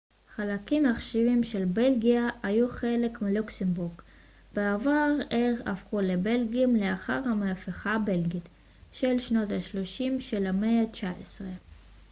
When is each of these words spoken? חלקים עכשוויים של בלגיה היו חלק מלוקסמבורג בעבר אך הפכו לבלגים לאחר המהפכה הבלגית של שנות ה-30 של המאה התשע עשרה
חלקים 0.35 0.85
עכשוויים 0.85 1.43
של 1.43 1.65
בלגיה 1.65 2.29
היו 2.43 2.69
חלק 2.69 3.21
מלוקסמבורג 3.21 3.91
בעבר 4.53 5.11
אך 5.29 5.61
הפכו 5.65 6.01
לבלגים 6.01 6.75
לאחר 6.75 7.21
המהפכה 7.25 7.95
הבלגית 7.95 8.49
של 8.91 9.19
שנות 9.19 9.51
ה-30 9.51 10.19
של 10.21 10.45
המאה 10.47 10.81
התשע 10.81 11.09
עשרה 11.21 11.49